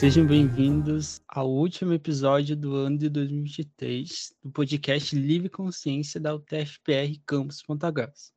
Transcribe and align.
Sejam 0.00 0.26
bem-vindos 0.26 1.20
ao 1.28 1.46
último 1.46 1.92
episódio 1.92 2.56
do 2.56 2.74
ano 2.74 2.96
de 2.96 3.10
2023 3.10 4.32
do 4.42 4.50
podcast 4.50 5.14
Livre 5.14 5.50
Consciência 5.50 6.18
da 6.18 6.34
UTFPR 6.34 7.20
Campus 7.26 7.62
Ponta. 7.62 7.92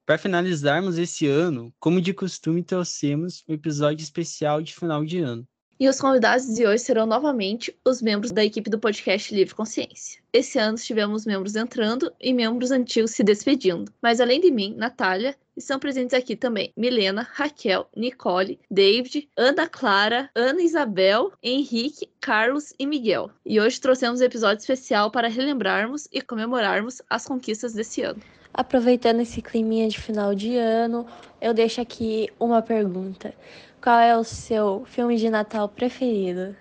Para 0.06 0.18
finalizarmos 0.18 0.98
esse 0.98 1.26
ano, 1.26 1.74
como 1.80 2.02
de 2.02 2.14
costume, 2.14 2.62
trouxemos 2.62 3.46
um 3.48 3.54
episódio 3.54 4.04
especial 4.04 4.62
de 4.62 4.76
final 4.76 5.06
de 5.06 5.20
ano. 5.20 5.48
E 5.80 5.90
os 5.90 6.00
convidados 6.00 6.54
de 6.54 6.68
hoje 6.68 6.84
serão 6.84 7.06
novamente 7.06 7.76
os 7.84 8.02
membros 8.02 8.32
da 8.32 8.46
equipe 8.46 8.70
do 8.70 8.78
podcast 8.78 9.34
Livre 9.34 9.56
Consciência. 9.56 10.22
Esse 10.32 10.60
ano 10.60 10.78
tivemos 10.78 11.26
membros 11.26 11.56
entrando 11.56 12.14
e 12.22 12.32
membros 12.32 12.70
antigos 12.70 13.12
se 13.12 13.24
despedindo. 13.24 13.92
Mas 14.02 14.22
além 14.22 14.40
de 14.40 14.52
mim, 14.52 14.76
Natália, 14.78 15.36
estão 15.58 15.80
presentes 15.80 16.14
aqui 16.14 16.36
também 16.36 16.72
Milena, 16.78 17.28
Raquel, 17.34 17.88
Nicole, 17.96 18.60
David, 18.70 19.28
Ana 19.36 19.68
Clara, 19.68 20.30
Ana 20.36 20.62
Isabel, 20.62 21.32
Henrique, 21.42 22.08
Carlos 22.22 22.72
e 22.78 22.86
Miguel. 22.86 23.32
E 23.44 23.60
hoje 23.60 23.82
trouxemos 23.82 24.22
um 24.22 24.26
episódio 24.26 24.62
especial 24.62 25.10
para 25.10 25.28
relembrarmos 25.28 26.08
e 26.12 26.22
comemorarmos 26.22 27.02
as 27.10 27.26
conquistas 27.26 27.74
desse 27.74 28.04
ano. 28.04 28.22
Aproveitando 28.54 29.22
esse 29.22 29.42
climinha 29.42 29.90
de 29.90 30.00
final 30.00 30.36
de 30.36 30.56
ano, 30.56 31.08
eu 31.42 31.54
deixo 31.54 31.82
aqui 31.82 32.30
uma 32.40 32.62
pergunta. 32.62 33.34
Qual 33.84 34.00
é 34.00 34.16
o 34.16 34.24
seu 34.24 34.86
filme 34.86 35.18
de 35.18 35.30
Natal 35.30 35.68
preferido? 35.68 36.56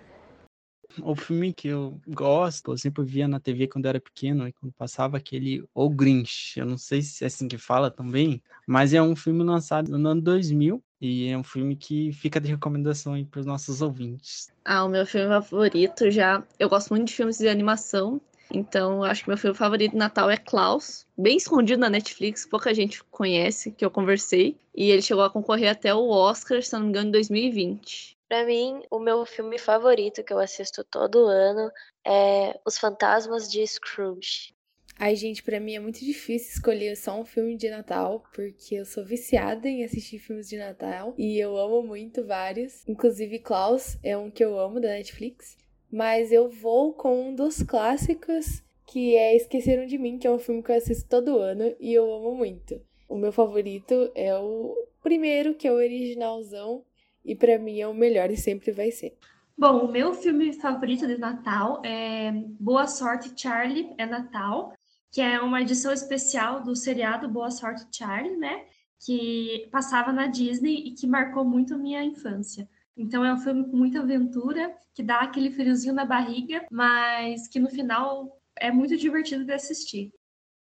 O 1.01 1.15
filme 1.15 1.53
que 1.53 1.69
eu 1.69 2.01
gosto, 2.09 2.73
eu 2.73 2.77
sempre 2.77 3.05
via 3.05 3.29
na 3.29 3.39
TV 3.39 3.69
quando 3.69 3.85
eu 3.85 3.91
era 3.91 4.01
pequeno, 4.01 4.49
e 4.49 4.53
quando 4.53 4.73
passava 4.73 5.19
aquele 5.19 5.65
O 5.73 5.89
Grinch. 5.89 6.59
Eu 6.59 6.67
não 6.67 6.77
sei 6.77 7.01
se 7.01 7.23
é 7.23 7.29
assim 7.29 7.47
que 7.47 7.57
fala 7.57 7.93
também, 7.93 8.43
mas 8.67 8.93
é 8.93 9.01
um 9.01 9.15
filme 9.15 9.45
lançado 9.45 9.97
no 9.97 10.09
ano 10.09 10.21
2000 10.21 10.83
e 11.01 11.29
é 11.29 11.39
um 11.39 11.45
filme 11.45 11.77
que 11.77 12.13
fica 12.13 12.41
de 12.41 12.49
recomendação 12.49 13.15
aí 13.15 13.25
para 13.25 13.39
os 13.39 13.47
nossos 13.47 13.81
ouvintes. 13.83 14.53
Ah, 14.65 14.85
o 14.85 14.89
meu 14.89 15.07
filme 15.07 15.29
favorito 15.29 16.11
já. 16.11 16.43
Eu 16.59 16.69
gosto 16.69 16.91
muito 16.91 17.07
de 17.07 17.15
filmes 17.15 17.39
de 17.39 17.49
animação, 17.49 18.21
então, 18.51 19.03
acho 19.03 19.23
que 19.23 19.29
meu 19.29 19.37
filme 19.37 19.57
favorito 19.57 19.93
de 19.93 19.97
Natal 19.97 20.31
é 20.31 20.37
Klaus, 20.37 21.07
bem 21.17 21.37
escondido 21.37 21.81
na 21.81 21.91
Netflix, 21.91 22.47
pouca 22.47 22.75
gente 22.75 23.03
conhece, 23.05 23.71
que 23.73 23.85
eu 23.85 23.91
conversei. 23.91 24.57
E 24.75 24.91
ele 24.91 25.03
chegou 25.03 25.23
a 25.25 25.31
concorrer 25.31 25.71
até 25.71 25.95
o 25.95 26.09
Oscar, 26.09 26.63
se 26.63 26.73
não 26.73 26.81
me 26.81 26.89
engano, 26.89 27.09
em 27.09 27.13
2020. 27.13 28.19
Para 28.29 28.47
mim, 28.47 28.83
o 28.91 28.99
meu 28.99 29.27
filme 29.27 29.59
favorito 29.59 30.25
que 30.25 30.33
eu 30.33 30.39
assisto 30.39 30.83
todo 30.85 31.27
ano 31.27 31.71
é 32.07 32.59
Os 32.65 32.79
Fantasmas 32.79 33.51
de 33.51 33.67
Scrooge. 33.67 34.55
Ai, 34.99 35.17
gente, 35.17 35.43
para 35.43 35.59
mim 35.59 35.75
é 35.75 35.81
muito 35.81 36.01
difícil 36.01 36.53
escolher 36.55 36.97
só 36.97 37.19
um 37.19 37.25
filme 37.25 37.57
de 37.57 37.69
Natal, 37.69 38.23
porque 38.35 38.77
eu 38.77 38.85
sou 38.85 39.05
viciada 39.05 39.69
em 39.69 39.85
assistir 39.85 40.19
filmes 40.19 40.49
de 40.49 40.59
Natal 40.59 41.15
e 41.19 41.39
eu 41.39 41.57
amo 41.57 41.83
muito 41.83 42.25
vários. 42.25 42.87
Inclusive, 42.87 43.39
Klaus 43.39 43.97
é 44.03 44.17
um 44.17 44.31
que 44.31 44.45
eu 44.45 44.59
amo 44.59 44.81
da 44.81 44.89
Netflix 44.89 45.57
mas 45.93 46.33
eu 46.33 46.49
vou 46.49 46.95
com 46.95 47.29
um 47.29 47.35
dos 47.35 47.63
clássicos 47.63 48.63
que 48.87 49.15
é 49.15 49.37
Esqueceram 49.37 49.87
de 49.87 49.99
Mim, 49.99 50.19
que 50.19 50.27
é 50.27 50.31
um 50.31 50.39
filme 50.39 50.63
que 50.63 50.73
eu 50.73 50.77
assisto 50.77 51.09
todo 51.09 51.39
ano 51.39 51.75
e 51.79 51.93
eu 51.93 52.11
amo 52.13 52.35
muito. 52.35 52.81
O 53.09 53.17
meu 53.17 53.31
favorito 53.31 54.11
é 54.15 54.35
o 54.35 54.75
primeiro, 55.03 55.55
que 55.55 55.69
é 55.69 55.73
o 55.73 55.77
originalzão, 55.77 56.83
e 57.25 57.35
para 57.35 57.59
mim 57.59 57.79
é 57.79 57.87
o 57.87 57.95
melhor 57.95 58.31
e 58.31 58.37
sempre 58.37 58.73
vai 58.73 58.91
ser. 58.91 59.17
Bom, 59.57 59.85
o 59.85 59.93
meu 59.93 60.15
filme 60.15 60.53
favorito 60.55 61.07
de 61.07 61.19
Natal 61.19 61.83
é 61.85 62.33
Boa 62.59 62.87
Sorte 62.87 63.33
Charlie 63.37 63.95
é 63.99 64.07
Natal, 64.07 64.73
que 65.11 65.21
é 65.21 65.41
uma 65.41 65.61
edição 65.61 65.93
especial 65.93 66.63
do 66.63 66.75
seriado 66.75 67.29
Boa 67.29 67.51
Sorte 67.51 67.85
Charlie, 67.93 68.37
né? 68.37 68.65
Que 69.05 69.69
passava 69.71 70.11
na 70.11 70.27
Disney 70.27 70.75
e 70.87 70.91
que 70.93 71.07
marcou 71.07 71.45
muito 71.45 71.79
minha 71.79 72.03
infância. 72.03 72.69
Então 72.97 73.25
é 73.25 73.33
um 73.33 73.39
filme 73.39 73.65
com 73.65 73.77
muita 73.77 74.01
aventura, 74.01 74.75
que 74.95 75.03
dá 75.03 75.21
aquele 75.21 75.51
friozinho 75.51 75.95
na 75.95 76.05
barriga, 76.05 76.65
mas 76.71 77.49
que 77.49 77.59
no 77.59 77.69
final 77.69 78.39
é 78.57 78.71
muito 78.71 78.97
divertido 78.97 79.45
de 79.45 79.53
assistir. 79.53 80.13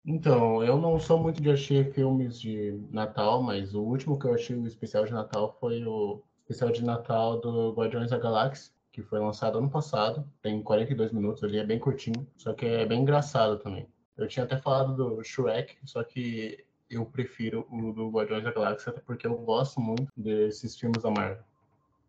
Então, 0.09 0.62
eu 0.62 0.78
não 0.78 1.00
sou 1.00 1.19
muito 1.19 1.43
de 1.43 1.50
assistir 1.50 1.93
filmes 1.93 2.41
de 2.41 2.81
Natal, 2.91 3.43
mas 3.43 3.75
o 3.75 3.82
último 3.82 4.16
que 4.19 4.25
eu 4.25 4.34
achei 4.34 4.56
o 4.56 4.66
especial 4.66 5.04
de 5.04 5.12
Natal 5.12 5.56
foi 5.59 5.84
o 5.84 6.22
especial 6.38 6.71
de 6.71 6.84
Natal 6.84 7.41
do 7.41 7.72
Guardiões 7.72 8.10
da 8.10 8.19
Galáxia, 8.19 8.72
que 8.93 9.03
foi 9.03 9.19
lançado 9.19 9.59
ano 9.59 9.69
passado. 9.69 10.25
Tem 10.41 10.62
42 10.62 11.12
minutos 11.12 11.43
ali, 11.43 11.59
é 11.59 11.66
bem 11.66 11.81
curtinho, 11.81 12.27
só 12.37 12.54
que 12.54 12.65
é 12.65 12.87
bem 12.87 13.03
engraçado 13.03 13.59
também. 13.59 13.88
Eu 14.16 14.28
tinha 14.28 14.44
até 14.44 14.56
falado 14.56 14.94
do 14.94 15.25
Shrek, 15.25 15.77
só 15.84 16.04
que 16.04 16.65
eu 16.88 17.04
prefiro 17.04 17.66
o 17.69 17.93
do 17.93 18.09
Guardiões 18.09 18.44
da 18.44 18.53
Galáxia, 18.53 18.93
porque 19.04 19.27
eu 19.27 19.37
gosto 19.37 19.81
muito 19.81 20.06
desses 20.16 20.78
filmes 20.78 21.03
da 21.03 21.10
Marvel. 21.10 21.44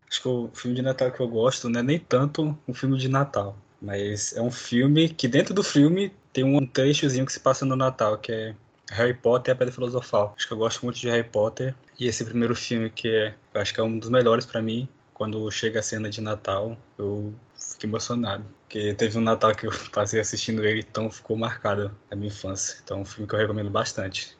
Acho 0.09 0.21
que 0.21 0.27
o 0.27 0.49
filme 0.53 0.75
de 0.75 0.81
Natal 0.81 1.11
que 1.11 1.19
eu 1.19 1.27
gosto 1.27 1.69
não 1.69 1.79
é 1.79 1.83
nem 1.83 1.99
tanto 1.99 2.57
um 2.67 2.73
filme 2.73 2.97
de 2.97 3.09
Natal, 3.09 3.57
mas 3.81 4.35
é 4.35 4.41
um 4.41 4.51
filme 4.51 5.09
que 5.09 5.27
dentro 5.27 5.53
do 5.53 5.63
filme 5.63 6.11
tem 6.31 6.43
um 6.43 6.65
trechozinho 6.65 7.25
que 7.25 7.33
se 7.33 7.39
passa 7.39 7.65
no 7.65 7.75
Natal, 7.75 8.17
que 8.17 8.31
é 8.31 8.55
Harry 8.91 9.13
Potter 9.13 9.51
e 9.51 9.53
a 9.53 9.55
Pedra 9.55 9.73
Filosofal. 9.73 10.33
Acho 10.37 10.47
que 10.47 10.53
eu 10.53 10.57
gosto 10.57 10.83
muito 10.83 10.99
de 10.99 11.09
Harry 11.09 11.27
Potter 11.27 11.75
e 11.99 12.07
esse 12.07 12.23
primeiro 12.23 12.55
filme 12.55 12.89
que 12.89 13.09
é, 13.09 13.35
eu 13.53 13.61
acho 13.61 13.73
que 13.73 13.79
é 13.79 13.83
um 13.83 13.97
dos 13.99 14.09
melhores 14.09 14.45
para 14.45 14.61
mim. 14.61 14.87
Quando 15.13 15.49
chega 15.49 15.79
a 15.79 15.83
cena 15.83 16.09
de 16.09 16.21
Natal, 16.21 16.77
eu 16.97 17.33
fico 17.55 17.87
emocionado. 17.87 18.45
Porque 18.61 18.93
teve 18.93 19.17
um 19.17 19.21
Natal 19.21 19.55
que 19.55 19.65
eu 19.65 19.71
passei 19.91 20.19
assistindo 20.19 20.63
ele, 20.63 20.85
então 20.87 21.09
ficou 21.09 21.35
marcado 21.35 21.95
na 22.09 22.15
minha 22.15 22.27
infância. 22.27 22.79
Então 22.83 22.99
é 22.99 23.01
um 23.01 23.05
filme 23.05 23.27
que 23.27 23.33
eu 23.33 23.39
recomendo 23.39 23.69
bastante. 23.69 24.37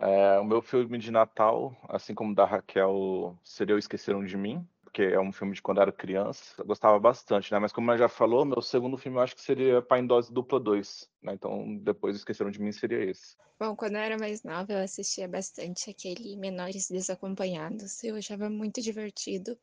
É, 0.00 0.38
o 0.38 0.44
meu 0.44 0.62
filme 0.62 0.98
de 0.98 1.10
Natal, 1.10 1.74
assim 1.88 2.14
como 2.14 2.34
da 2.34 2.44
Raquel, 2.44 3.36
seria 3.42 3.74
O 3.74 3.78
Esqueceram 3.78 4.24
de 4.24 4.36
Mim 4.36 4.64
porque 4.88 5.02
é 5.02 5.20
um 5.20 5.30
filme 5.30 5.54
de 5.54 5.60
quando 5.60 5.82
era 5.82 5.92
criança. 5.92 6.54
Eu 6.56 6.64
gostava 6.64 6.98
bastante, 6.98 7.52
né? 7.52 7.58
Mas 7.58 7.72
como 7.72 7.90
ela 7.90 7.98
já 7.98 8.08
falou, 8.08 8.44
meu 8.46 8.62
segundo 8.62 8.96
filme 8.96 9.18
eu 9.18 9.22
acho 9.22 9.36
que 9.36 9.42
seria 9.42 9.82
Pai 9.82 10.00
em 10.00 10.06
Dose 10.06 10.32
Dupla 10.32 10.58
2, 10.58 11.08
né? 11.22 11.34
Então 11.34 11.76
depois 11.76 12.16
Esqueceram 12.16 12.50
de 12.50 12.60
Mim 12.60 12.72
seria 12.72 13.04
esse. 13.04 13.36
Bom, 13.60 13.76
quando 13.76 13.96
eu 13.96 14.00
era 14.00 14.16
mais 14.16 14.42
nova, 14.42 14.72
eu 14.72 14.78
assistia 14.78 15.28
bastante 15.28 15.90
aquele 15.90 16.36
Menores 16.36 16.88
Desacompanhados. 16.88 18.02
Eu 18.02 18.16
achava 18.16 18.48
muito 18.48 18.80
divertido. 18.80 19.58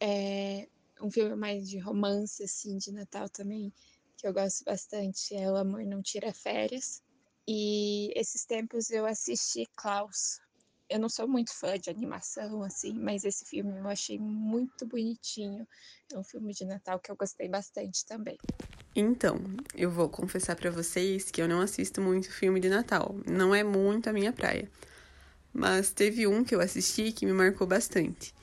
É 0.00 0.66
um 1.02 1.10
filme 1.10 1.36
mais 1.36 1.68
de 1.68 1.78
romance, 1.78 2.42
assim, 2.42 2.78
de 2.78 2.92
Natal 2.92 3.28
também, 3.28 3.72
que 4.16 4.26
eu 4.26 4.32
gosto 4.32 4.64
bastante, 4.64 5.34
é 5.34 5.50
O 5.50 5.56
Amor 5.56 5.84
Não 5.84 6.00
Tira 6.00 6.32
Férias. 6.32 7.02
E 7.46 8.10
esses 8.18 8.46
tempos 8.46 8.90
eu 8.90 9.04
assisti 9.04 9.66
Klaus, 9.76 10.40
eu 10.90 10.98
não 10.98 11.08
sou 11.08 11.28
muito 11.28 11.54
fã 11.54 11.78
de 11.78 11.88
animação, 11.88 12.64
assim, 12.64 12.92
mas 12.92 13.24
esse 13.24 13.44
filme 13.44 13.78
eu 13.78 13.88
achei 13.88 14.18
muito 14.18 14.84
bonitinho. 14.84 15.66
É 16.12 16.18
um 16.18 16.24
filme 16.24 16.52
de 16.52 16.64
Natal 16.64 16.98
que 16.98 17.12
eu 17.12 17.16
gostei 17.16 17.48
bastante 17.48 18.04
também. 18.04 18.36
Então, 18.94 19.40
eu 19.76 19.88
vou 19.88 20.08
confessar 20.08 20.56
para 20.56 20.68
vocês 20.68 21.30
que 21.30 21.40
eu 21.40 21.46
não 21.46 21.60
assisto 21.60 22.00
muito 22.00 22.32
filme 22.32 22.58
de 22.58 22.68
Natal. 22.68 23.14
Não 23.24 23.54
é 23.54 23.62
muito 23.62 24.10
a 24.10 24.12
minha 24.12 24.32
praia. 24.32 24.68
Mas 25.52 25.92
teve 25.92 26.26
um 26.26 26.42
que 26.42 26.56
eu 26.56 26.60
assisti 26.60 27.12
que 27.12 27.24
me 27.24 27.32
marcou 27.32 27.68
bastante. 27.68 28.34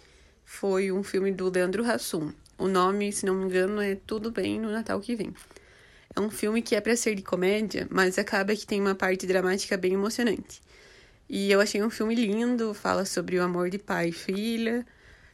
Foi 0.46 0.90
um 0.90 1.04
filme 1.04 1.34
do 1.34 1.50
Leandro 1.50 1.84
Hassum. 1.84 2.32
O 2.58 2.68
nome, 2.70 3.12
se 3.12 3.26
não 3.26 3.36
me 3.36 3.46
engano, 3.46 3.82
é 3.82 3.96
Tudo 3.96 4.32
Bem 4.32 4.58
no 4.58 4.72
Natal 4.72 5.02
que 5.02 5.16
Vem. 5.16 5.34
É 6.16 6.22
um 6.22 6.30
filme 6.30 6.62
que 6.62 6.76
é 6.76 6.82
para 6.82 6.96
ser 6.96 7.14
de 7.14 7.22
comédia, 7.22 7.88
mas 7.92 8.18
acaba 8.18 8.56
que 8.56 8.66
tem 8.66 8.80
uma 8.80 8.96
parte 8.96 9.28
dramática 9.28 9.76
bem 9.76 9.94
emocionante. 9.94 10.62
E 11.30 11.52
eu 11.52 11.60
achei 11.60 11.84
um 11.84 11.90
filme 11.90 12.16
lindo, 12.16 12.74
fala 12.74 13.06
sobre 13.06 13.38
o 13.38 13.44
amor 13.44 13.70
de 13.70 13.78
pai 13.78 14.10
e 14.10 14.14
filha, 14.14 14.86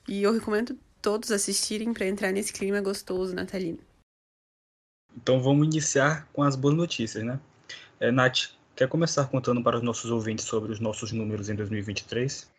e 0.08 0.24
eu 0.24 0.34
recomendo 0.34 0.78
todos 1.02 1.32
assistirem 1.32 1.94
para 1.94 2.08
entrar 2.08 2.32
nesse 2.32 2.52
clima 2.52 2.82
gostoso 2.82 3.36
natalino. 3.36 3.80
Então 5.16 5.42
vamos 5.42 5.68
iniciar 5.68 6.28
com 6.34 6.42
as 6.42 6.56
boas 6.56 6.76
notícias, 6.76 7.24
né? 7.24 7.40
É, 8.00 8.12
Nath, 8.12 8.50
quer 8.76 8.88
começar 8.88 9.28
contando 9.28 9.62
para 9.62 9.78
os 9.78 9.84
nossos 9.84 10.10
ouvintes 10.10 10.46
sobre 10.46 10.72
os 10.72 10.80
nossos 10.80 11.12
números 11.12 11.50
em 11.50 11.56
2023? 11.56 12.50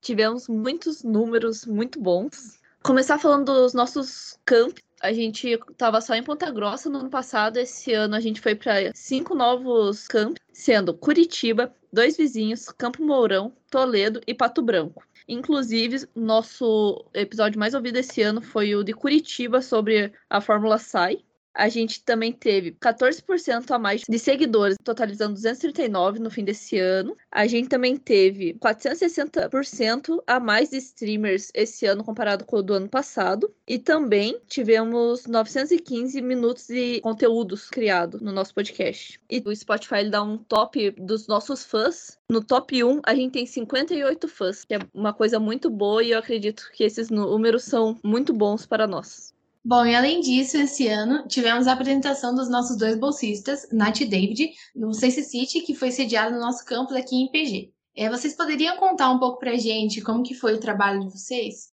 Tivemos 0.00 0.48
muitos 0.48 1.02
números 1.02 1.66
muito 1.66 2.00
bons. 2.00 2.58
Começar 2.82 3.18
falando 3.18 3.52
dos 3.52 3.74
nossos 3.74 4.38
campos. 4.44 4.82
A 5.00 5.12
gente 5.12 5.58
estava 5.70 6.00
só 6.00 6.14
em 6.14 6.22
Ponta 6.22 6.50
Grossa 6.50 6.88
no 6.88 7.00
ano 7.00 7.10
passado. 7.10 7.58
Esse 7.58 7.92
ano 7.92 8.14
a 8.14 8.20
gente 8.20 8.40
foi 8.40 8.54
para 8.54 8.92
cinco 8.94 9.34
novos 9.34 10.08
campos, 10.08 10.40
sendo 10.52 10.94
Curitiba, 10.94 11.74
dois 11.92 12.16
vizinhos, 12.16 12.66
Campo 12.68 13.04
Mourão, 13.04 13.52
Toledo 13.70 14.20
e 14.26 14.34
Pato 14.34 14.62
Branco. 14.62 15.04
Inclusive, 15.26 16.08
nosso 16.14 17.04
episódio 17.12 17.58
mais 17.58 17.74
ouvido 17.74 17.96
esse 17.96 18.22
ano 18.22 18.40
foi 18.40 18.74
o 18.74 18.82
de 18.82 18.94
Curitiba 18.94 19.60
sobre 19.60 20.12
a 20.30 20.40
Fórmula 20.40 20.78
SAI. 20.78 21.24
A 21.58 21.68
gente 21.68 22.04
também 22.04 22.32
teve 22.32 22.70
14% 22.70 23.68
a 23.72 23.78
mais 23.80 24.02
de 24.08 24.16
seguidores, 24.16 24.76
totalizando 24.84 25.34
239 25.34 26.20
no 26.20 26.30
fim 26.30 26.44
desse 26.44 26.78
ano. 26.78 27.16
A 27.32 27.48
gente 27.48 27.68
também 27.68 27.96
teve 27.96 28.54
460% 28.54 30.22
a 30.24 30.38
mais 30.38 30.70
de 30.70 30.76
streamers 30.76 31.50
esse 31.52 31.84
ano 31.84 32.04
comparado 32.04 32.44
com 32.44 32.58
o 32.58 32.62
do 32.62 32.74
ano 32.74 32.88
passado. 32.88 33.52
E 33.66 33.76
também 33.76 34.40
tivemos 34.46 35.26
915 35.26 36.22
minutos 36.22 36.68
de 36.68 37.00
conteúdos 37.00 37.68
criados 37.68 38.20
no 38.20 38.30
nosso 38.30 38.54
podcast. 38.54 39.20
E 39.28 39.42
o 39.44 39.56
Spotify 39.56 40.08
dá 40.08 40.22
um 40.22 40.38
top 40.38 40.92
dos 40.92 41.26
nossos 41.26 41.64
fãs. 41.64 42.16
No 42.30 42.40
top 42.40 42.84
1, 42.84 43.00
a 43.04 43.16
gente 43.16 43.32
tem 43.32 43.46
58 43.46 44.28
fãs, 44.28 44.64
que 44.64 44.74
é 44.74 44.78
uma 44.94 45.12
coisa 45.12 45.40
muito 45.40 45.68
boa 45.68 46.04
e 46.04 46.12
eu 46.12 46.20
acredito 46.20 46.70
que 46.72 46.84
esses 46.84 47.10
números 47.10 47.64
são 47.64 47.98
muito 48.04 48.32
bons 48.32 48.64
para 48.64 48.86
nós. 48.86 49.36
Bom, 49.68 49.84
e 49.84 49.94
além 49.94 50.22
disso, 50.22 50.56
esse 50.56 50.88
ano 50.88 51.28
tivemos 51.28 51.66
a 51.66 51.74
apresentação 51.74 52.34
dos 52.34 52.48
nossos 52.48 52.74
dois 52.74 52.98
bolsistas, 52.98 53.68
Nath 53.70 54.00
e 54.00 54.06
David, 54.06 54.50
no 54.74 54.94
Sense 54.94 55.22
City, 55.22 55.60
que 55.60 55.74
foi 55.74 55.90
sediado 55.90 56.34
no 56.34 56.40
nosso 56.40 56.64
campus 56.64 56.96
aqui 56.96 57.14
em 57.14 57.30
PG. 57.30 57.70
É, 57.94 58.08
vocês 58.08 58.34
poderiam 58.34 58.78
contar 58.78 59.10
um 59.10 59.18
pouco 59.18 59.38
pra 59.38 59.58
gente 59.58 60.00
como 60.00 60.22
que 60.22 60.32
foi 60.32 60.54
o 60.54 60.58
trabalho 60.58 61.00
de 61.00 61.10
vocês? 61.10 61.68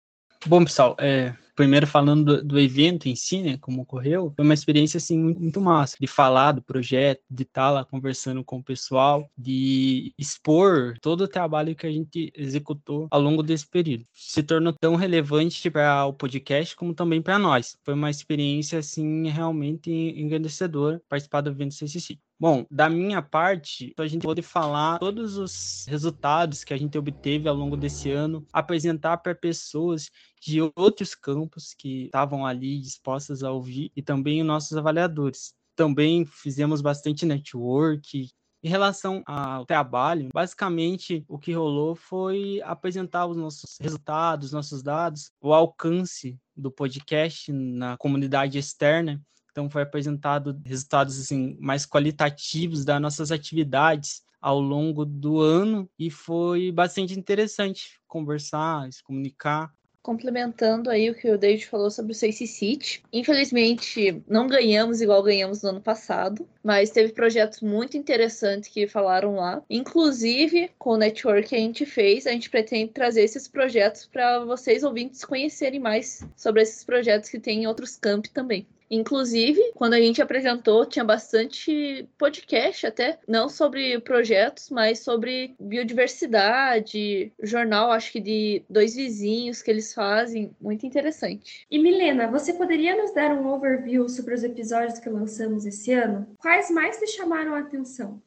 Bom, 0.47 0.65
pessoal, 0.65 0.95
é, 0.99 1.35
primeiro 1.55 1.87
falando 1.87 2.37
do, 2.37 2.43
do, 2.43 2.59
evento 2.59 3.07
em 3.07 3.15
si, 3.15 3.41
né, 3.41 3.57
como 3.57 3.81
ocorreu, 3.81 4.33
foi 4.35 4.45
uma 4.45 4.53
experiência 4.53 4.97
assim 4.97 5.17
muito, 5.17 5.39
muito 5.41 5.61
massa, 5.61 5.97
de 5.99 6.07
falar 6.07 6.53
do 6.53 6.61
projeto, 6.61 7.21
de 7.29 7.43
estar 7.43 7.63
tá 7.67 7.71
lá 7.71 7.85
conversando 7.85 8.43
com 8.43 8.57
o 8.57 8.63
pessoal, 8.63 9.29
de 9.37 10.13
expor 10.17 10.97
todo 11.01 11.21
o 11.21 11.27
trabalho 11.27 11.75
que 11.75 11.87
a 11.87 11.91
gente 11.91 12.31
executou 12.35 13.07
ao 13.11 13.21
longo 13.21 13.43
desse 13.43 13.67
período. 13.67 14.05
Se 14.13 14.43
tornou 14.43 14.73
tão 14.73 14.95
relevante 14.95 15.69
para 15.69 16.05
o 16.05 16.13
podcast 16.13 16.75
como 16.75 16.93
também 16.93 17.21
para 17.21 17.39
nós. 17.39 17.77
Foi 17.83 17.93
uma 17.93 18.09
experiência 18.09 18.79
assim 18.79 19.27
realmente 19.29 19.89
engrandecedora 19.91 21.01
participar 21.07 21.41
do 21.41 21.49
evento 21.49 21.73
CCC. 21.73 22.17
Bom, 22.43 22.65
da 22.69 22.89
minha 22.89 23.21
parte, 23.21 23.93
a 23.97 24.05
gente 24.05 24.23
pode 24.23 24.41
falar 24.41 24.99
todos 24.99 25.37
os 25.37 25.85
resultados 25.87 26.65
que 26.65 26.73
a 26.73 26.77
gente 26.77 26.97
obteve 26.97 27.47
ao 27.47 27.55
longo 27.55 27.77
desse 27.77 28.11
ano, 28.11 28.45
apresentar 28.51 29.15
para 29.19 29.33
pessoas 29.33 30.11
de 30.41 30.59
outros 30.75 31.15
campos 31.15 31.73
que 31.73 32.07
estavam 32.07 32.45
ali 32.45 32.81
dispostas 32.81 33.43
a 33.43 33.51
ouvir 33.53 33.93
e 33.95 34.01
também 34.01 34.43
nossos 34.43 34.75
avaliadores. 34.75 35.53
Também 35.73 36.25
fizemos 36.25 36.81
bastante 36.81 37.25
network, 37.25 38.27
em 38.61 38.67
relação 38.67 39.23
ao 39.25 39.65
trabalho, 39.65 40.27
basicamente 40.33 41.23
o 41.29 41.39
que 41.39 41.53
rolou 41.53 41.95
foi 41.95 42.59
apresentar 42.65 43.25
os 43.25 43.37
nossos 43.37 43.77
resultados, 43.79 44.51
nossos 44.51 44.83
dados, 44.83 45.31
o 45.39 45.53
alcance 45.53 46.37
do 46.53 46.69
podcast 46.69 47.53
na 47.53 47.95
comunidade 47.95 48.57
externa. 48.57 49.21
Então 49.53 49.69
foi 49.69 49.83
apresentado 49.83 50.59
resultados 50.65 51.19
assim 51.19 51.55
mais 51.61 51.85
qualitativos 51.85 52.83
das 52.83 52.99
nossas 52.99 53.31
atividades 53.31 54.23
ao 54.41 54.59
longo 54.59 55.05
do 55.05 55.39
ano 55.39 55.87
e 55.97 56.09
foi 56.09 56.71
bastante 56.71 57.17
interessante 57.17 58.01
conversar, 58.07 58.91
se 58.91 59.03
comunicar 59.03 59.71
complementando 60.03 60.89
aí 60.89 61.09
o 61.09 61.15
que 61.15 61.31
o 61.31 61.37
David 61.37 61.65
falou 61.65 61.89
sobre 61.89 62.11
o 62.11 62.15
Space 62.15 62.45
City. 62.45 63.01
Infelizmente, 63.11 64.21
não 64.27 64.47
ganhamos 64.47 65.01
igual 65.01 65.23
ganhamos 65.23 65.63
no 65.63 65.69
ano 65.69 65.81
passado, 65.81 66.47
mas 66.61 66.91
teve 66.91 67.13
projetos 67.13 67.61
muito 67.61 67.95
interessantes 67.95 68.69
que 68.69 68.85
falaram 68.85 69.35
lá. 69.35 69.63
Inclusive, 69.69 70.69
com 70.77 70.91
o 70.91 70.97
network 70.97 71.47
que 71.47 71.55
a 71.55 71.59
gente 71.59 71.85
fez, 71.85 72.27
a 72.27 72.31
gente 72.31 72.49
pretende 72.49 72.91
trazer 72.91 73.21
esses 73.21 73.47
projetos 73.47 74.05
para 74.05 74.43
vocês 74.43 74.83
ouvintes 74.83 75.23
conhecerem 75.23 75.79
mais 75.79 76.27
sobre 76.35 76.61
esses 76.61 76.83
projetos 76.83 77.29
que 77.29 77.39
tem 77.39 77.63
em 77.63 77.67
outros 77.67 77.95
campos 77.95 78.29
também. 78.29 78.67
Inclusive, 78.89 79.59
quando 79.75 79.93
a 79.93 79.99
gente 79.99 80.21
apresentou, 80.21 80.85
tinha 80.85 81.03
bastante 81.03 82.07
podcast 82.17 82.85
até, 82.85 83.19
não 83.27 83.49
sobre 83.49 83.99
projetos, 84.01 84.69
mas 84.69 84.99
sobre 84.99 85.55
biodiversidade, 85.59 87.31
jornal, 87.41 87.91
acho 87.91 88.11
que 88.11 88.19
de 88.19 88.63
dois 88.69 88.95
vizinhos 88.95 89.61
que 89.61 89.71
eles 89.71 89.93
fazem, 89.93 90.51
muito 90.61 90.85
interessante. 90.85 91.65
E 91.69 91.79
Milena, 91.79 92.27
você 92.27 92.53
poderia 92.53 92.95
nos 92.95 93.13
dar 93.13 93.31
um 93.31 93.47
overview 93.47 94.07
sobre 94.09 94.33
os 94.33 94.43
episódios 94.43 94.99
que 94.99 95.09
lançamos 95.09 95.65
esse 95.65 95.93
ano? 95.93 96.27
Quais 96.37 96.69
mais 96.69 96.97
te 96.97 97.07
chamaram 97.07 97.55
a 97.55 97.59
atenção? 97.59 98.21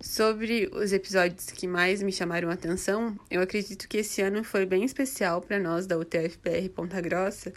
Sobre 0.00 0.68
os 0.72 0.92
episódios 0.92 1.46
que 1.46 1.66
mais 1.66 2.02
me 2.02 2.12
chamaram 2.12 2.50
a 2.50 2.54
atenção, 2.54 3.16
eu 3.30 3.40
acredito 3.40 3.88
que 3.88 3.98
esse 3.98 4.20
ano 4.20 4.42
foi 4.42 4.66
bem 4.66 4.84
especial 4.84 5.40
para 5.40 5.60
nós 5.60 5.86
da 5.86 5.96
UTFPR 5.96 6.68
Ponta 6.74 7.00
Grossa, 7.00 7.52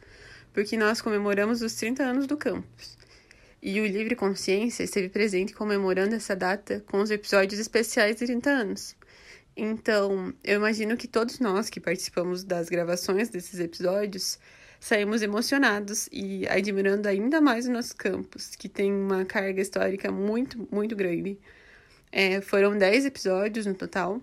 porque 0.56 0.78
nós 0.78 1.02
comemoramos 1.02 1.62
os 1.62 1.76
30 1.76 2.02
anos 2.02 2.28
do 2.28 2.38
campus. 2.38 2.98
E 3.62 3.82
o 3.82 3.86
Livre 3.86 4.16
Consciência 4.16 4.84
esteve 4.84 5.10
presente 5.10 5.54
comemorando 5.54 6.16
essa 6.16 6.34
data 6.34 6.82
com 6.88 7.02
os 7.02 7.12
episódios 7.12 7.60
especiais 7.60 8.16
de 8.16 8.26
30 8.26 8.50
anos. 8.50 8.96
Então, 9.54 10.34
eu 10.42 10.56
imagino 10.56 10.96
que 10.96 11.10
todos 11.10 11.40
nós 11.40 11.70
que 11.70 11.82
participamos 11.82 12.46
das 12.46 12.70
gravações 12.70 13.28
desses 13.28 13.60
episódios 13.60 14.40
saímos 14.80 15.22
emocionados 15.22 16.08
e 16.10 16.48
admirando 16.48 17.10
ainda 17.10 17.42
mais 17.42 17.68
o 17.68 17.72
nosso 17.72 17.94
campus, 17.94 18.56
que 18.56 18.70
tem 18.70 18.94
uma 18.94 19.26
carga 19.26 19.62
histórica 19.62 20.10
muito, 20.10 20.66
muito 20.72 20.96
grande. 20.96 21.38
É, 22.14 22.40
foram 22.40 22.78
10 22.78 23.08
episódios 23.08 23.66
no 23.66 23.76
total, 23.76 24.22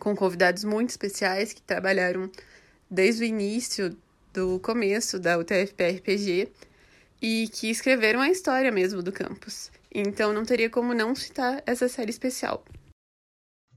com 0.00 0.16
convidados 0.16 0.64
muito 0.64 0.90
especiais 0.90 1.52
que 1.52 1.62
trabalharam 1.62 2.28
desde 2.90 3.22
o 3.22 3.26
início 3.26 3.96
do 4.32 4.58
começo 4.60 5.18
da 5.18 5.38
UTFPR-PG 5.38 6.48
e 7.20 7.48
que 7.48 7.70
escreveram 7.70 8.20
a 8.20 8.30
história 8.30 8.72
mesmo 8.72 9.02
do 9.02 9.12
campus. 9.12 9.70
Então 9.94 10.32
não 10.32 10.44
teria 10.44 10.70
como 10.70 10.94
não 10.94 11.14
citar 11.14 11.62
essa 11.66 11.88
série 11.88 12.10
especial. 12.10 12.64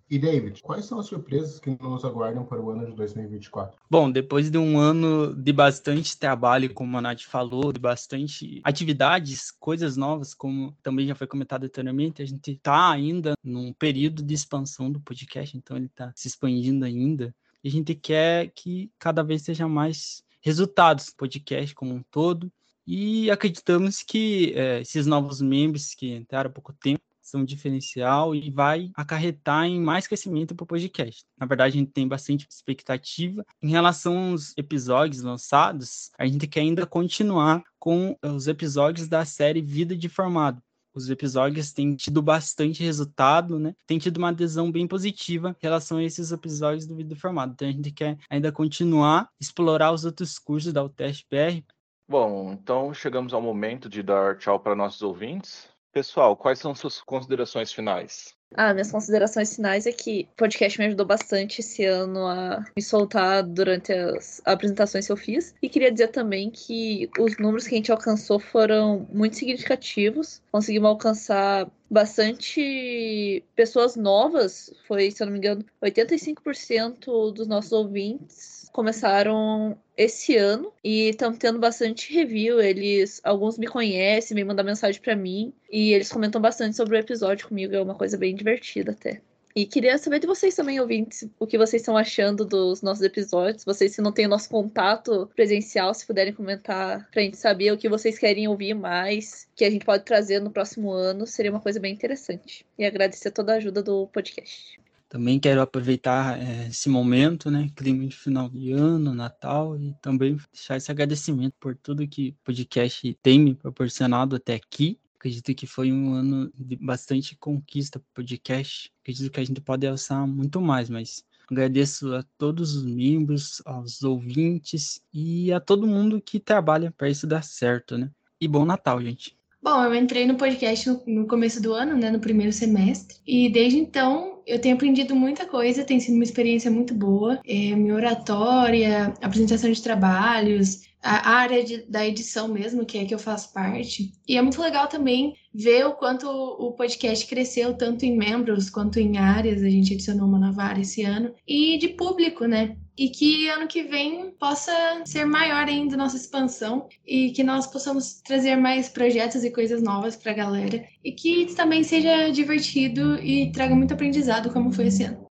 E 0.07 0.19
David, 0.19 0.61
quais 0.61 0.85
são 0.85 0.99
as 0.99 1.07
surpresas 1.07 1.59
que 1.59 1.75
nos 1.81 2.05
aguardam 2.05 2.45
para 2.45 2.61
o 2.61 2.69
ano 2.69 2.85
de 2.85 2.95
2024? 2.95 3.79
Bom, 3.89 4.11
depois 4.11 4.51
de 4.51 4.57
um 4.57 4.77
ano 4.77 5.33
de 5.35 5.51
bastante 5.51 6.17
trabalho, 6.17 6.71
como 6.71 6.95
a 6.95 7.01
Nath 7.01 7.23
falou, 7.23 7.73
de 7.73 7.79
bastante 7.79 8.61
atividades, 8.63 9.49
coisas 9.49 9.97
novas, 9.97 10.35
como 10.35 10.77
também 10.83 11.07
já 11.07 11.15
foi 11.15 11.25
comentado 11.25 11.63
anteriormente, 11.63 12.21
a 12.21 12.25
gente 12.25 12.51
está 12.51 12.91
ainda 12.91 13.33
num 13.43 13.73
período 13.73 14.21
de 14.21 14.35
expansão 14.35 14.91
do 14.91 15.01
podcast, 15.01 15.57
então 15.57 15.75
ele 15.75 15.87
está 15.87 16.13
se 16.15 16.27
expandindo 16.27 16.85
ainda. 16.85 17.33
E 17.63 17.67
a 17.67 17.71
gente 17.71 17.95
quer 17.95 18.51
que 18.53 18.91
cada 18.99 19.23
vez 19.23 19.41
seja 19.41 19.67
mais 19.67 20.23
resultados 20.45 21.07
do 21.07 21.15
podcast 21.15 21.73
como 21.73 21.95
um 21.95 22.03
todo. 22.11 22.51
E 22.85 23.31
acreditamos 23.31 24.03
que 24.03 24.53
é, 24.55 24.81
esses 24.81 25.07
novos 25.07 25.41
membros 25.41 25.95
que 25.95 26.13
entraram 26.13 26.51
há 26.51 26.53
pouco 26.53 26.71
tempo 26.71 27.01
são 27.19 27.41
um 27.41 27.45
diferencial 27.45 28.35
e 28.35 28.51
vai 28.51 28.91
acarretar 28.93 29.65
em 29.65 29.81
mais 29.81 30.05
crescimento 30.05 30.53
para 30.53 30.63
o 30.63 30.67
podcast. 30.67 31.25
Na 31.35 31.47
verdade, 31.47 31.75
a 31.75 31.79
gente 31.79 31.91
tem 31.91 32.07
bastante 32.07 32.45
expectativa. 32.47 33.43
Em 33.59 33.69
relação 33.69 34.31
aos 34.31 34.55
episódios 34.55 35.23
lançados, 35.23 36.11
a 36.19 36.27
gente 36.27 36.45
quer 36.45 36.59
ainda 36.59 36.85
continuar 36.85 37.63
com 37.79 38.15
os 38.21 38.47
episódios 38.47 39.07
da 39.07 39.25
série 39.25 39.61
Vida 39.63 39.97
de 39.97 40.07
Formado. 40.07 40.61
Os 40.95 41.09
episódios 41.09 41.73
têm 41.73 41.93
tido 41.93 42.21
bastante 42.21 42.81
resultado, 42.81 43.59
né? 43.59 43.75
Tem 43.85 43.99
tido 43.99 44.15
uma 44.15 44.29
adesão 44.29 44.71
bem 44.71 44.87
positiva 44.87 45.49
em 45.49 45.55
relação 45.61 45.97
a 45.97 46.03
esses 46.03 46.31
episódios 46.31 46.87
do 46.87 46.95
vídeo 46.95 47.17
formado. 47.17 47.51
Então 47.51 47.67
a 47.67 47.71
gente 47.71 47.91
quer 47.91 48.17
ainda 48.29 48.49
continuar, 48.49 49.29
explorar 49.37 49.91
os 49.91 50.05
outros 50.05 50.39
cursos 50.39 50.71
da 50.71 50.81
UTFPR. 50.81 51.61
Bom, 52.07 52.53
então 52.53 52.93
chegamos 52.93 53.33
ao 53.33 53.41
momento 53.41 53.89
de 53.89 54.01
dar 54.01 54.37
tchau 54.37 54.57
para 54.57 54.73
nossos 54.73 55.01
ouvintes. 55.01 55.67
Pessoal, 55.91 56.37
quais 56.37 56.59
são 56.59 56.73
suas 56.73 57.01
considerações 57.01 57.73
finais? 57.73 58.33
Ah, 58.57 58.73
minhas 58.73 58.91
considerações 58.91 59.55
finais 59.55 59.85
é 59.85 59.91
que 59.91 60.27
o 60.33 60.37
podcast 60.37 60.79
me 60.79 60.85
ajudou 60.85 61.05
bastante 61.05 61.59
esse 61.59 61.83
ano 61.83 62.25
a 62.25 62.63
me 62.75 62.81
soltar 62.81 63.43
durante 63.43 63.91
as 63.91 64.41
apresentações 64.45 65.05
que 65.05 65.11
eu 65.11 65.17
fiz. 65.17 65.53
E 65.61 65.67
queria 65.67 65.91
dizer 65.91 66.07
também 66.07 66.49
que 66.49 67.09
os 67.19 67.37
números 67.37 67.67
que 67.67 67.75
a 67.75 67.77
gente 67.77 67.91
alcançou 67.91 68.39
foram 68.39 69.07
muito 69.11 69.35
significativos. 69.35 70.41
Conseguimos 70.51 70.89
alcançar 70.89 71.69
bastante 71.89 73.43
pessoas 73.55 73.95
novas. 73.95 74.73
Foi, 74.87 75.11
se 75.11 75.21
eu 75.21 75.25
não 75.25 75.33
me 75.33 75.39
engano, 75.39 75.65
85% 75.83 77.33
dos 77.33 77.47
nossos 77.47 77.73
ouvintes 77.73 78.64
começaram 78.75 79.77
esse 79.95 80.35
ano 80.35 80.73
e 80.83 81.07
estão 81.07 81.33
tendo 81.33 81.57
bastante 81.57 82.13
review. 82.13 82.59
Eles, 82.59 83.21
alguns 83.23 83.57
me 83.57 83.67
conhecem, 83.67 84.35
me 84.35 84.43
mandam 84.43 84.65
mensagem 84.65 85.01
para 85.01 85.15
mim 85.15 85.53
e 85.71 85.93
eles 85.93 86.11
comentam 86.11 86.41
bastante 86.41 86.75
sobre 86.75 86.97
o 86.97 86.99
episódio 86.99 87.47
comigo. 87.47 87.73
É 87.73 87.81
uma 87.81 87.95
coisa 87.95 88.17
bem 88.17 88.35
divertida 88.35 88.91
até. 88.91 89.21
E 89.55 89.65
queria 89.65 89.97
saber 89.97 90.19
de 90.19 90.27
vocês 90.27 90.53
também, 90.53 90.81
ouvintes, 90.81 91.25
o 91.39 91.47
que 91.47 91.57
vocês 91.57 91.81
estão 91.81 91.95
achando 91.95 92.43
dos 92.43 92.81
nossos 92.81 93.01
episódios. 93.01 93.63
Vocês, 93.63 93.95
se 93.95 94.01
não 94.01 94.11
tem 94.11 94.25
o 94.25 94.29
nosso 94.29 94.49
contato 94.49 95.31
presencial, 95.33 95.93
se 95.93 96.05
puderem 96.05 96.33
comentar 96.33 97.09
pra 97.09 97.21
gente 97.21 97.37
saber 97.37 97.71
o 97.71 97.77
que 97.77 97.87
vocês 97.87 98.19
querem 98.19 98.49
ouvir 98.49 98.73
mais, 98.73 99.47
que 99.55 99.63
a 99.63 99.71
gente 99.71 99.85
pode 99.85 100.03
trazer 100.03 100.41
no 100.41 100.51
próximo 100.51 100.91
ano, 100.91 101.25
seria 101.25 101.51
uma 101.51 101.61
coisa 101.61 101.79
bem 101.79 101.93
interessante. 101.93 102.65
E 102.77 102.83
agradecer 102.83 103.31
toda 103.31 103.53
a 103.53 103.55
ajuda 103.55 103.81
do 103.81 104.07
podcast. 104.07 104.77
Também 105.15 105.39
quero 105.39 105.61
aproveitar 105.61 106.37
é, 106.37 106.67
esse 106.67 106.89
momento, 106.89 107.49
né, 107.49 107.69
clima 107.73 108.05
de 108.05 108.13
final 108.13 108.49
de 108.49 108.73
ano, 108.73 109.13
Natal, 109.13 109.79
e 109.79 109.95
também 110.01 110.35
deixar 110.51 110.75
esse 110.75 110.91
agradecimento 110.91 111.53
por 111.57 111.73
tudo 111.73 112.05
que 112.05 112.31
o 112.31 112.43
podcast 112.43 113.17
tem 113.23 113.39
me 113.39 113.55
proporcionado 113.55 114.35
até 114.35 114.55
aqui. 114.55 114.99
Acredito 115.17 115.55
que 115.55 115.65
foi 115.65 115.89
um 115.89 116.15
ano 116.15 116.51
de 116.53 116.75
bastante 116.75 117.33
conquista 117.37 117.97
para 117.97 118.05
o 118.09 118.13
podcast. 118.13 118.91
Acredito 119.03 119.31
que 119.31 119.39
a 119.39 119.45
gente 119.45 119.61
pode 119.61 119.87
alçar 119.87 120.27
muito 120.27 120.59
mais, 120.59 120.89
mas 120.89 121.23
agradeço 121.49 122.13
a 122.13 122.21
todos 122.37 122.75
os 122.75 122.83
membros, 122.83 123.61
aos 123.65 124.03
ouvintes 124.03 125.01
e 125.13 125.49
a 125.53 125.61
todo 125.61 125.87
mundo 125.87 126.21
que 126.21 126.41
trabalha 126.41 126.91
para 126.91 127.09
isso 127.09 127.25
dar 127.25 127.41
certo, 127.41 127.97
né? 127.97 128.11
E 128.41 128.49
bom 128.49 128.65
Natal, 128.65 129.01
gente. 129.01 129.33
Bom, 129.63 129.81
eu 129.81 129.95
entrei 129.95 130.27
no 130.27 130.35
podcast 130.35 130.89
no, 130.89 131.01
no, 131.07 131.25
começo 131.25 131.61
do 131.61 131.73
ano, 131.73 131.95
né, 131.95 132.11
no 132.11 132.19
primeiro 132.19 132.51
semestre, 132.51 133.17
e 133.25 133.49
desde 133.49 133.79
então 133.79 134.34
eu 134.45 134.59
tenho 134.59 134.75
aprendido 134.75 135.15
muita 135.15 135.45
coisa, 135.45 135.83
tem 135.83 135.99
sido 135.99 136.15
uma 136.15 136.23
experiência 136.23 136.69
muito 136.69 136.93
boa. 136.93 137.39
É, 137.45 137.75
minha 137.75 137.95
oratória, 137.95 139.13
apresentação 139.21 139.71
de 139.71 139.81
trabalhos, 139.81 140.83
a 141.05 141.29
área 141.29 141.63
de, 141.63 141.83
da 141.83 142.05
edição 142.05 142.47
mesmo, 142.47 142.85
que 142.85 142.97
é 142.97 143.05
que 143.05 143.13
eu 143.13 143.19
faço 143.19 143.53
parte. 143.53 144.11
E 144.27 144.35
é 144.35 144.41
muito 144.41 144.59
legal 144.59 144.87
também 144.87 145.35
ver 145.53 145.85
o 145.85 145.93
quanto 145.93 146.27
o 146.27 146.71
podcast 146.71 147.27
cresceu, 147.27 147.75
tanto 147.75 148.05
em 148.05 148.17
membros 148.17 148.71
quanto 148.71 148.99
em 148.99 149.17
áreas. 149.19 149.61
A 149.61 149.69
gente 149.69 149.93
adicionou 149.93 150.27
uma 150.27 150.39
nova 150.39 150.63
área 150.63 150.81
esse 150.81 151.03
ano. 151.03 151.31
E 151.47 151.77
de 151.77 151.89
público, 151.89 152.45
né? 152.45 152.75
E 152.97 153.09
que 153.09 153.47
ano 153.49 153.67
que 153.67 153.83
vem 153.83 154.31
possa 154.31 154.71
ser 155.05 155.25
maior 155.25 155.67
ainda 155.67 155.95
nossa 155.95 156.17
expansão 156.17 156.87
e 157.05 157.29
que 157.31 157.43
nós 157.43 157.67
possamos 157.67 158.21
trazer 158.21 158.55
mais 158.55 158.89
projetos 158.89 159.43
e 159.43 159.51
coisas 159.51 159.83
novas 159.83 160.15
para 160.15 160.31
a 160.31 160.35
galera. 160.35 160.83
E 161.03 161.11
que 161.11 161.53
também 161.53 161.83
seja 161.83 162.29
divertido 162.29 163.19
e 163.21 163.51
traga 163.51 163.75
muito 163.75 163.93
aprendizado, 163.93 164.51
como 164.51 164.71
foi 164.71 164.87
esse 164.87 165.03
ano. 165.03 165.25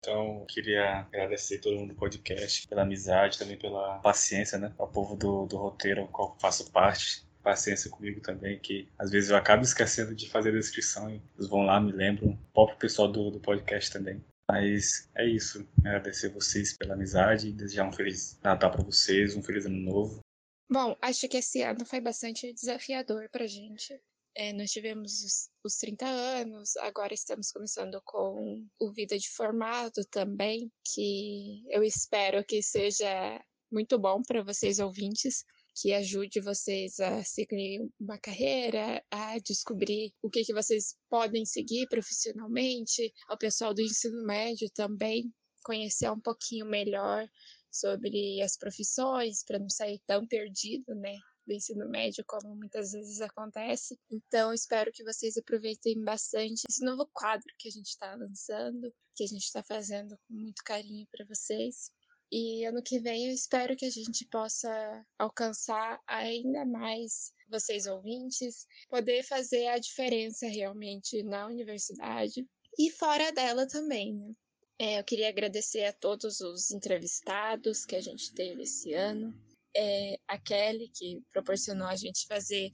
Então, 0.00 0.46
queria 0.48 1.00
agradecer 1.00 1.58
todo 1.58 1.76
mundo 1.76 1.92
do 1.92 1.98
podcast, 1.98 2.66
pela 2.66 2.82
amizade, 2.82 3.38
também 3.38 3.58
pela 3.58 3.98
paciência, 3.98 4.58
né? 4.58 4.72
Ao 4.78 4.88
povo 4.88 5.14
do, 5.14 5.46
do 5.46 5.58
roteiro, 5.58 6.00
ao 6.00 6.08
qual 6.08 6.36
faço 6.40 6.70
parte. 6.70 7.22
Paciência 7.42 7.90
comigo 7.90 8.20
também, 8.20 8.58
que 8.58 8.88
às 8.98 9.10
vezes 9.10 9.30
eu 9.30 9.36
acabo 9.36 9.62
esquecendo 9.62 10.14
de 10.14 10.28
fazer 10.28 10.50
a 10.50 10.58
descrição 10.58 11.10
e 11.10 11.20
eles 11.36 11.48
vão 11.48 11.62
lá, 11.62 11.80
me 11.80 11.92
lembram. 11.92 12.30
O 12.32 12.52
próprio 12.52 12.78
pessoal 12.78 13.08
do, 13.10 13.30
do 13.30 13.40
podcast 13.40 13.90
também. 13.90 14.22
Mas 14.50 15.08
é 15.14 15.26
isso. 15.26 15.66
Agradecer 15.80 16.28
vocês 16.30 16.76
pela 16.76 16.94
amizade, 16.94 17.52
desejar 17.52 17.86
um 17.86 17.92
Feliz 17.92 18.38
Natal 18.42 18.70
para 18.70 18.82
vocês, 18.82 19.36
um 19.36 19.42
Feliz 19.42 19.66
Ano 19.66 19.78
Novo. 19.78 20.20
Bom, 20.68 20.96
acho 21.00 21.28
que 21.28 21.36
esse 21.36 21.62
ano 21.62 21.84
foi 21.84 22.00
bastante 22.00 22.52
desafiador 22.52 23.28
pra 23.30 23.46
gente. 23.46 24.00
É, 24.36 24.52
nós 24.52 24.70
tivemos 24.70 25.22
os, 25.22 25.50
os 25.64 25.76
30 25.76 26.06
anos, 26.06 26.76
agora 26.76 27.12
estamos 27.12 27.50
começando 27.50 28.00
com 28.04 28.64
o 28.78 28.92
Vida 28.92 29.18
de 29.18 29.28
Formato 29.30 30.02
também, 30.10 30.70
que 30.94 31.64
eu 31.68 31.82
espero 31.82 32.44
que 32.44 32.62
seja 32.62 33.42
muito 33.70 33.98
bom 33.98 34.22
para 34.22 34.42
vocês 34.42 34.78
ouvintes, 34.78 35.44
que 35.80 35.92
ajude 35.92 36.40
vocês 36.40 37.00
a 37.00 37.24
seguir 37.24 37.80
uma 37.98 38.18
carreira, 38.18 39.02
a 39.10 39.38
descobrir 39.38 40.12
o 40.22 40.30
que, 40.30 40.44
que 40.44 40.52
vocês 40.52 40.96
podem 41.08 41.44
seguir 41.44 41.86
profissionalmente, 41.88 43.12
ao 43.28 43.38
pessoal 43.38 43.74
do 43.74 43.82
ensino 43.82 44.24
médio 44.24 44.68
também, 44.70 45.32
conhecer 45.64 46.10
um 46.10 46.20
pouquinho 46.20 46.66
melhor 46.66 47.28
sobre 47.70 48.40
as 48.42 48.56
profissões, 48.56 49.44
para 49.44 49.58
não 49.58 49.68
sair 49.68 50.00
tão 50.06 50.26
perdido, 50.26 50.94
né? 50.94 51.16
Do 51.46 51.52
ensino 51.52 51.88
médio, 51.88 52.24
como 52.26 52.54
muitas 52.54 52.92
vezes 52.92 53.20
acontece. 53.20 53.98
Então, 54.10 54.52
espero 54.52 54.92
que 54.92 55.04
vocês 55.04 55.36
aproveitem 55.36 56.02
bastante 56.02 56.62
esse 56.68 56.84
novo 56.84 57.08
quadro 57.12 57.52
que 57.58 57.68
a 57.68 57.70
gente 57.72 57.88
está 57.88 58.14
lançando, 58.14 58.92
que 59.14 59.24
a 59.24 59.26
gente 59.26 59.44
está 59.44 59.62
fazendo 59.62 60.16
com 60.26 60.34
muito 60.34 60.62
carinho 60.64 61.06
para 61.10 61.24
vocês. 61.26 61.90
E 62.32 62.64
ano 62.64 62.82
que 62.82 63.00
vem 63.00 63.26
eu 63.26 63.34
espero 63.34 63.76
que 63.76 63.84
a 63.84 63.90
gente 63.90 64.24
possa 64.26 65.04
alcançar 65.18 66.00
ainda 66.06 66.64
mais 66.64 67.32
vocês 67.48 67.86
ouvintes, 67.86 68.66
poder 68.88 69.24
fazer 69.24 69.66
a 69.66 69.78
diferença 69.78 70.46
realmente 70.46 71.24
na 71.24 71.46
universidade 71.46 72.46
e 72.78 72.90
fora 72.90 73.32
dela 73.32 73.66
também, 73.66 74.14
né? 74.14 74.32
É, 74.78 74.98
eu 74.98 75.04
queria 75.04 75.28
agradecer 75.28 75.84
a 75.84 75.92
todos 75.92 76.40
os 76.40 76.70
entrevistados 76.70 77.84
que 77.84 77.96
a 77.96 78.00
gente 78.00 78.32
teve 78.32 78.62
esse 78.62 78.94
ano 78.94 79.34
é 79.76 80.16
a 80.28 80.38
Kelly, 80.38 80.90
que 80.94 81.22
proporcionou 81.32 81.86
a 81.86 81.96
gente 81.96 82.26
fazer 82.26 82.70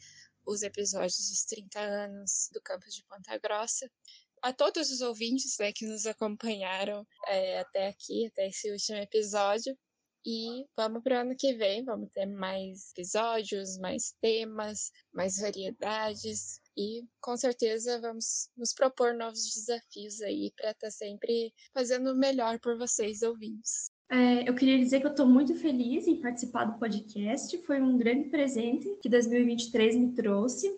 os 0.46 0.62
episódios 0.62 1.28
dos 1.28 1.44
30 1.44 1.80
anos 1.80 2.48
do 2.52 2.60
campus 2.62 2.94
de 2.94 3.04
Ponta 3.04 3.36
Grossa. 3.38 3.90
A 4.42 4.52
todos 4.52 4.90
os 4.90 5.00
ouvintes 5.00 5.56
né, 5.58 5.72
que 5.72 5.86
nos 5.86 6.06
acompanharam 6.06 7.06
é, 7.26 7.60
até 7.60 7.88
aqui, 7.88 8.26
até 8.26 8.48
esse 8.48 8.70
último 8.70 8.98
episódio. 8.98 9.76
E 10.28 10.66
vamos 10.76 11.04
para 11.04 11.18
o 11.18 11.20
ano 11.20 11.36
que 11.36 11.54
vem, 11.54 11.84
vamos 11.84 12.10
ter 12.12 12.26
mais 12.26 12.90
episódios, 12.90 13.78
mais 13.78 14.12
temas, 14.20 14.90
mais 15.12 15.38
variedades. 15.38 16.60
E 16.76 17.04
com 17.20 17.36
certeza 17.36 18.00
vamos 18.00 18.50
nos 18.56 18.72
propor 18.74 19.14
novos 19.14 19.54
desafios 19.54 20.20
aí 20.20 20.52
para 20.56 20.72
estar 20.72 20.88
tá 20.88 20.90
sempre 20.90 21.54
fazendo 21.72 22.12
o 22.12 22.16
melhor 22.16 22.58
por 22.58 22.76
vocês, 22.76 23.22
ouvintes. 23.22 23.88
É, 24.08 24.48
eu 24.48 24.54
queria 24.54 24.78
dizer 24.78 25.00
que 25.00 25.06
eu 25.06 25.10
estou 25.10 25.26
muito 25.26 25.54
feliz 25.56 26.06
em 26.06 26.20
participar 26.20 26.64
do 26.64 26.78
podcast. 26.78 27.56
Foi 27.66 27.80
um 27.80 27.98
grande 27.98 28.28
presente 28.28 28.88
que 29.02 29.08
2023 29.08 29.96
me 29.96 30.12
trouxe. 30.12 30.70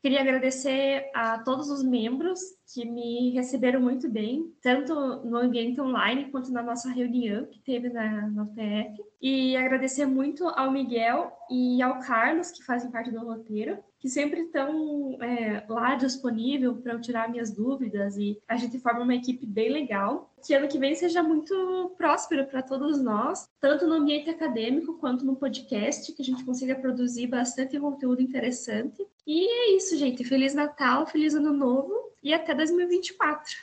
Queria 0.00 0.20
agradecer 0.20 1.10
a 1.12 1.38
todos 1.38 1.68
os 1.68 1.82
membros 1.82 2.38
que 2.72 2.84
me 2.84 3.30
receberam 3.30 3.80
muito 3.80 4.08
bem, 4.08 4.54
tanto 4.62 4.94
no 5.24 5.36
ambiente 5.36 5.80
online 5.80 6.30
quanto 6.30 6.52
na 6.52 6.62
nossa 6.62 6.88
reunião 6.90 7.46
que 7.46 7.58
teve 7.58 7.88
na, 7.88 8.28
na 8.30 8.44
UTF. 8.44 9.02
E 9.20 9.56
agradecer 9.56 10.06
muito 10.06 10.46
ao 10.46 10.70
Miguel 10.70 11.32
e 11.50 11.82
ao 11.82 11.98
Carlos, 11.98 12.52
que 12.52 12.62
fazem 12.62 12.90
parte 12.90 13.10
do 13.10 13.18
roteiro, 13.18 13.78
que 14.06 14.10
sempre 14.10 14.42
estão 14.42 15.18
é, 15.20 15.64
lá 15.68 15.96
disponível 15.96 16.76
para 16.76 16.92
eu 16.92 17.00
tirar 17.00 17.28
minhas 17.28 17.50
dúvidas 17.50 18.16
e 18.16 18.40
a 18.46 18.56
gente 18.56 18.78
forma 18.78 19.00
uma 19.00 19.16
equipe 19.16 19.44
bem 19.44 19.68
legal. 19.68 20.32
Que 20.46 20.54
ano 20.54 20.68
que 20.68 20.78
vem 20.78 20.94
seja 20.94 21.24
muito 21.24 21.92
próspero 21.98 22.46
para 22.46 22.62
todos 22.62 23.02
nós, 23.02 23.48
tanto 23.60 23.84
no 23.84 23.94
ambiente 23.94 24.30
acadêmico 24.30 24.94
quanto 24.94 25.24
no 25.24 25.34
podcast, 25.34 26.12
que 26.12 26.22
a 26.22 26.24
gente 26.24 26.44
consiga 26.44 26.76
produzir 26.76 27.26
bastante 27.26 27.80
conteúdo 27.80 28.22
interessante. 28.22 29.04
E 29.26 29.44
é 29.44 29.76
isso, 29.76 29.96
gente. 29.96 30.22
Feliz 30.22 30.54
Natal, 30.54 31.04
feliz 31.04 31.34
Ano 31.34 31.52
Novo 31.52 31.92
e 32.22 32.32
até 32.32 32.54
2024. 32.54 33.56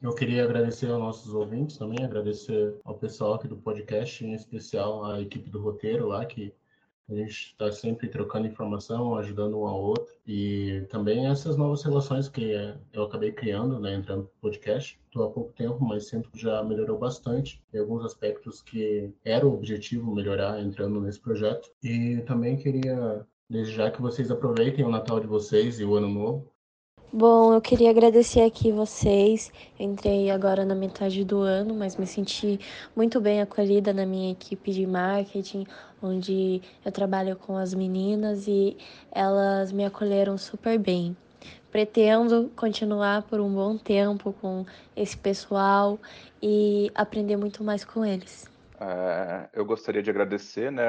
Eu 0.00 0.14
queria 0.14 0.44
agradecer 0.44 0.88
aos 0.88 1.00
nossos 1.00 1.34
ouvintes 1.34 1.76
também, 1.76 2.04
agradecer 2.04 2.76
ao 2.84 2.94
pessoal 2.94 3.34
aqui 3.34 3.48
do 3.48 3.56
podcast, 3.56 4.24
em 4.24 4.34
especial 4.34 5.04
a 5.04 5.20
equipe 5.20 5.50
do 5.50 5.60
roteiro 5.60 6.06
lá, 6.06 6.24
que 6.24 6.54
a 7.08 7.14
gente 7.14 7.30
está 7.30 7.70
sempre 7.70 8.08
trocando 8.08 8.46
informação, 8.46 9.16
ajudando 9.16 9.58
um 9.58 9.66
ao 9.66 9.80
outro. 9.80 10.14
E 10.26 10.86
também 10.88 11.26
essas 11.26 11.56
novas 11.56 11.82
relações 11.82 12.28
que 12.28 12.52
eu 12.92 13.04
acabei 13.04 13.32
criando, 13.32 13.78
né, 13.78 13.94
entrando 13.94 14.22
no 14.22 14.30
podcast. 14.40 14.98
Estou 15.06 15.24
há 15.24 15.30
pouco 15.30 15.52
tempo, 15.52 15.84
mas 15.84 16.10
que 16.10 16.22
já 16.34 16.62
melhorou 16.62 16.98
bastante. 16.98 17.62
Tem 17.70 17.80
alguns 17.80 18.04
aspectos 18.04 18.62
que 18.62 19.12
era 19.24 19.46
o 19.46 19.52
objetivo 19.54 20.14
melhorar 20.14 20.60
entrando 20.60 21.00
nesse 21.00 21.20
projeto. 21.20 21.70
E 21.82 22.22
também 22.26 22.56
queria 22.56 23.26
desejar 23.48 23.92
que 23.92 24.00
vocês 24.00 24.30
aproveitem 24.30 24.84
o 24.84 24.90
Natal 24.90 25.20
de 25.20 25.26
vocês 25.26 25.78
e 25.78 25.84
o 25.84 25.94
Ano 25.94 26.08
Novo 26.08 26.53
Bom, 27.12 27.54
eu 27.54 27.60
queria 27.60 27.90
agradecer 27.90 28.40
aqui 28.40 28.72
vocês. 28.72 29.52
entrei 29.78 30.30
agora 30.30 30.64
na 30.64 30.74
metade 30.74 31.24
do 31.24 31.38
ano, 31.38 31.74
mas 31.74 31.96
me 31.96 32.06
senti 32.06 32.58
muito 32.96 33.20
bem 33.20 33.40
acolhida 33.40 33.92
na 33.92 34.04
minha 34.04 34.32
equipe 34.32 34.72
de 34.72 34.84
marketing, 34.84 35.64
onde 36.02 36.60
eu 36.84 36.90
trabalho 36.90 37.36
com 37.36 37.56
as 37.56 37.72
meninas 37.72 38.48
e 38.48 38.76
elas 39.12 39.70
me 39.70 39.84
acolheram 39.84 40.36
super 40.36 40.76
bem. 40.76 41.16
Pretendo 41.70 42.50
continuar 42.56 43.22
por 43.22 43.40
um 43.40 43.52
bom 43.52 43.78
tempo 43.78 44.32
com 44.40 44.66
esse 44.96 45.16
pessoal 45.16 46.00
e 46.42 46.90
aprender 46.94 47.36
muito 47.36 47.62
mais 47.62 47.84
com 47.84 48.04
eles. 48.04 48.50
É, 48.80 49.48
eu 49.52 49.64
gostaria 49.64 50.02
de 50.02 50.10
agradecer 50.10 50.72
né, 50.72 50.84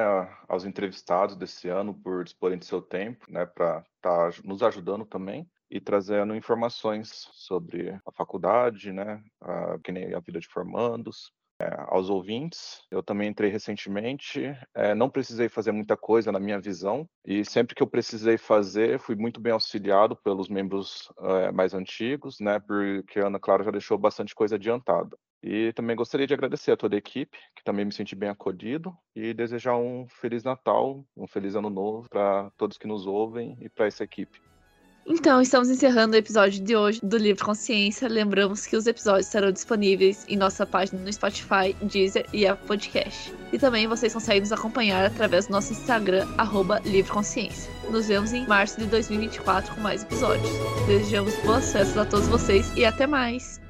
aos 0.48 0.64
entrevistados 0.64 1.36
desse 1.36 1.68
ano 1.68 1.94
por 1.94 2.24
disporem 2.24 2.58
de 2.58 2.66
seu 2.66 2.82
tempo 2.82 3.26
né, 3.30 3.46
para 3.46 3.84
estar 3.96 4.32
tá 4.32 4.38
nos 4.44 4.60
ajudando 4.60 5.04
também 5.04 5.48
e 5.70 5.80
trazendo 5.80 6.34
informações 6.34 7.28
sobre 7.32 7.98
a 8.06 8.12
faculdade, 8.12 8.92
né, 8.92 9.22
a, 9.40 9.78
que 9.82 9.92
nem 9.92 10.14
a 10.14 10.20
vida 10.20 10.40
de 10.40 10.48
formandos, 10.48 11.32
é, 11.60 11.74
aos 11.88 12.10
ouvintes. 12.10 12.82
Eu 12.90 13.02
também 13.02 13.28
entrei 13.28 13.50
recentemente, 13.50 14.54
é, 14.74 14.94
não 14.94 15.08
precisei 15.08 15.48
fazer 15.48 15.72
muita 15.72 15.96
coisa 15.96 16.30
na 16.30 16.38
minha 16.38 16.60
visão, 16.60 17.08
e 17.24 17.44
sempre 17.44 17.74
que 17.74 17.82
eu 17.82 17.86
precisei 17.86 18.36
fazer, 18.36 18.98
fui 18.98 19.16
muito 19.16 19.40
bem 19.40 19.52
auxiliado 19.52 20.16
pelos 20.16 20.48
membros 20.48 21.10
é, 21.18 21.50
mais 21.50 21.74
antigos, 21.74 22.38
né, 22.40 22.60
porque 22.60 23.20
a 23.20 23.26
Ana 23.26 23.40
Clara 23.40 23.64
já 23.64 23.70
deixou 23.70 23.98
bastante 23.98 24.34
coisa 24.34 24.56
adiantada. 24.56 25.16
E 25.42 25.72
também 25.74 25.94
gostaria 25.94 26.26
de 26.26 26.34
agradecer 26.34 26.72
a 26.72 26.76
toda 26.76 26.96
a 26.96 26.98
equipe, 26.98 27.38
que 27.54 27.62
também 27.62 27.84
me 27.84 27.92
senti 27.92 28.16
bem 28.16 28.28
acolhido, 28.28 28.92
e 29.14 29.32
desejar 29.32 29.76
um 29.76 30.06
Feliz 30.08 30.42
Natal, 30.42 31.04
um 31.16 31.26
Feliz 31.26 31.54
Ano 31.54 31.70
Novo 31.70 32.08
para 32.08 32.50
todos 32.56 32.76
que 32.76 32.86
nos 32.86 33.06
ouvem 33.06 33.56
e 33.60 33.68
para 33.68 33.86
essa 33.86 34.02
equipe. 34.02 34.40
Então, 35.08 35.40
estamos 35.40 35.70
encerrando 35.70 36.14
o 36.14 36.18
episódio 36.18 36.62
de 36.62 36.74
hoje 36.74 37.00
do 37.00 37.16
Livre 37.16 37.44
Consciência. 37.44 38.08
Lembramos 38.08 38.66
que 38.66 38.76
os 38.76 38.88
episódios 38.88 39.26
estarão 39.26 39.52
disponíveis 39.52 40.24
em 40.28 40.36
nossa 40.36 40.66
página 40.66 41.00
no 41.00 41.12
Spotify, 41.12 41.76
Deezer 41.80 42.26
e 42.32 42.44
Apple 42.44 42.66
Podcast. 42.66 43.32
E 43.52 43.58
também 43.58 43.86
vocês 43.86 44.12
conseguem 44.12 44.40
nos 44.40 44.50
acompanhar 44.50 45.04
através 45.04 45.46
do 45.46 45.52
nosso 45.52 45.72
Instagram, 45.72 46.26
arroba 46.36 46.80
Livre 46.84 47.12
Consciência. 47.12 47.70
Nos 47.88 48.08
vemos 48.08 48.32
em 48.32 48.44
março 48.48 48.80
de 48.80 48.86
2024 48.86 49.76
com 49.76 49.80
mais 49.80 50.02
episódios. 50.02 50.50
Desejamos 50.88 51.34
boas 51.44 51.72
festas 51.72 51.96
a 51.96 52.04
todos 52.04 52.26
vocês 52.26 52.72
e 52.74 52.84
até 52.84 53.06
mais! 53.06 53.60